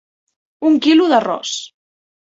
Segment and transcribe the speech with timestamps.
[0.69, 1.55] Un quilo d'arròs.